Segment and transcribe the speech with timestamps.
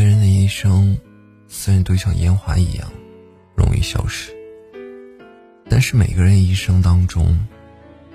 [0.00, 0.98] 每个人的一生，
[1.46, 2.90] 虽然都像烟花一样
[3.54, 4.32] 容易消失，
[5.68, 7.38] 但是每个人一生当中，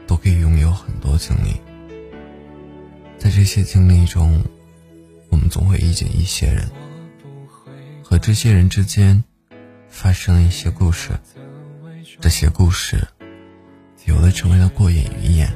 [0.08, 1.62] 都可以拥有很多经历。
[3.20, 4.44] 在这些经历中，
[5.30, 6.68] 我们总会遇见一些人，
[8.02, 9.24] 和这些人之间
[9.88, 11.12] 发生了一些故事。
[12.20, 13.08] 这些故事，
[14.06, 15.56] 有的成为了过眼云烟，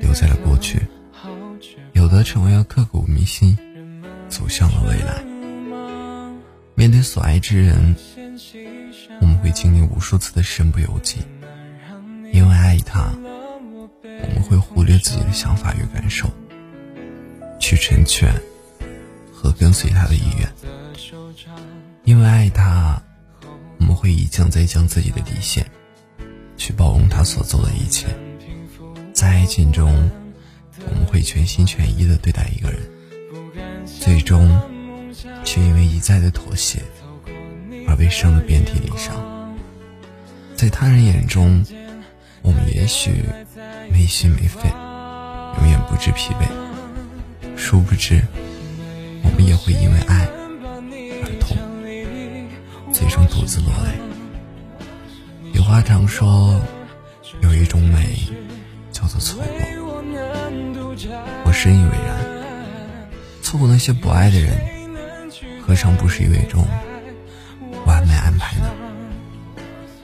[0.00, 0.80] 留在了过去；
[1.92, 3.56] 有的成为了刻骨铭心。
[4.30, 5.22] 走向了未来。
[6.74, 7.94] 面对所爱之人，
[9.20, 11.18] 我们会经历无数次的身不由己，
[12.32, 13.12] 因为爱他，
[14.02, 16.30] 我们会忽略自己的想法与感受，
[17.58, 18.32] 去成全
[19.30, 20.48] 和跟随他的意愿。
[22.04, 23.02] 因为爱他，
[23.78, 25.68] 我们会一降再降自己的底线，
[26.56, 28.06] 去包容他所做的一切。
[29.12, 30.10] 在爱情中，
[30.88, 32.80] 我们会全心全意的对待一个人。
[34.10, 34.60] 最终，
[35.44, 36.82] 却因为一再的妥协，
[37.86, 39.14] 而被伤得遍体鳞伤。
[40.56, 41.64] 在他人眼中，
[42.42, 43.22] 我们也许
[43.92, 44.68] 没心没肺，
[45.60, 47.56] 永远不知疲惫。
[47.56, 48.20] 殊不知，
[49.22, 50.28] 我们也会因为爱
[51.22, 51.56] 而痛，
[52.92, 53.92] 最终独自落泪。
[55.52, 56.60] 有话常说，
[57.42, 58.28] 有一种美，
[58.90, 59.46] 叫做错过。
[61.44, 62.19] 我深以为然。
[63.50, 64.56] 错过那些不爱的人，
[65.60, 66.64] 何尝不是一种
[67.84, 68.70] 完美安排呢？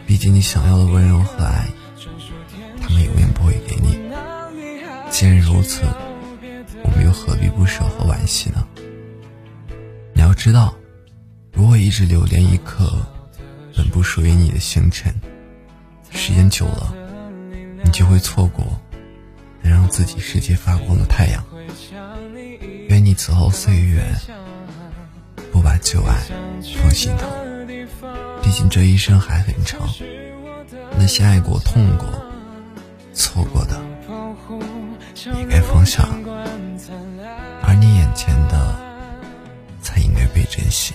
[0.05, 1.69] 毕竟你想要的温柔和爱，
[2.83, 4.01] 他们永远不会给你。
[5.11, 5.83] 既然如此，
[6.83, 8.67] 我们又何必不舍和惋惜呢？
[10.13, 10.75] 你要知道，
[11.53, 12.99] 如果一直留恋一颗
[13.77, 15.15] 本不属于你的星辰，
[16.11, 16.93] 时间久了，
[17.85, 18.65] 你就会错过
[19.63, 21.45] 能让自己世界发光的太阳。
[22.89, 24.03] 愿你此后岁月
[25.53, 26.15] 不把旧爱
[26.81, 27.27] 放心头，
[28.43, 29.81] 毕竟这一生还很长。
[30.99, 32.07] 那些爱过、痛过、
[33.13, 33.81] 错过的，
[35.39, 36.09] 也该放下，
[37.63, 38.77] 而你眼前的，
[39.83, 40.95] 才应该被珍惜。